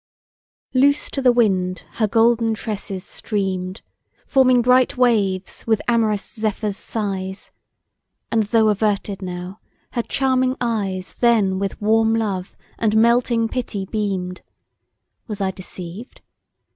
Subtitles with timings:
[0.73, 3.83] LOOSE to the wind her golden tresses stream'd,
[4.25, 7.51] Forming bright waves with amorous Zephyr's sighs;
[8.31, 9.59] And though averted now,
[9.91, 14.41] her charming eyes Then with warm love, and melting pity beam'd,
[15.27, 16.21] Was I deceived?